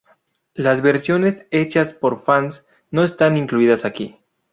Las 0.55 0.81
versiones 0.81 1.45
hechas 1.51 1.93
por 1.93 2.23
fans 2.23 2.65
no 2.89 3.03
están 3.03 3.37
incluidas 3.37 3.85
aquí. 3.85 4.17